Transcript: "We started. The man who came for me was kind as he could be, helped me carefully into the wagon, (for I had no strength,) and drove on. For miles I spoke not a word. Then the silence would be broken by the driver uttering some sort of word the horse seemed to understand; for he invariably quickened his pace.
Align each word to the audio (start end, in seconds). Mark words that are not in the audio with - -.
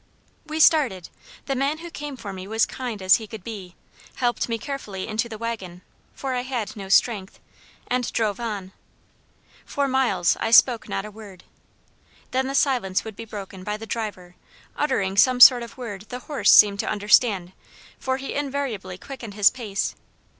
"We 0.47 0.59
started. 0.59 1.09
The 1.45 1.53
man 1.53 1.77
who 1.77 1.91
came 1.91 2.17
for 2.17 2.33
me 2.33 2.47
was 2.47 2.65
kind 2.65 3.03
as 3.03 3.17
he 3.17 3.27
could 3.27 3.43
be, 3.43 3.75
helped 4.15 4.49
me 4.49 4.57
carefully 4.57 5.07
into 5.07 5.29
the 5.29 5.37
wagon, 5.37 5.83
(for 6.15 6.33
I 6.33 6.41
had 6.41 6.75
no 6.75 6.89
strength,) 6.89 7.39
and 7.85 8.11
drove 8.11 8.39
on. 8.39 8.71
For 9.63 9.87
miles 9.87 10.37
I 10.39 10.49
spoke 10.49 10.89
not 10.89 11.05
a 11.05 11.11
word. 11.11 11.43
Then 12.31 12.47
the 12.47 12.55
silence 12.55 13.03
would 13.03 13.15
be 13.15 13.25
broken 13.25 13.63
by 13.63 13.77
the 13.77 13.85
driver 13.85 14.33
uttering 14.75 15.17
some 15.17 15.39
sort 15.39 15.61
of 15.61 15.77
word 15.77 16.07
the 16.09 16.17
horse 16.21 16.51
seemed 16.51 16.79
to 16.79 16.89
understand; 16.89 17.51
for 17.99 18.17
he 18.17 18.33
invariably 18.33 18.97
quickened 18.97 19.35
his 19.35 19.51
pace. 19.51 19.93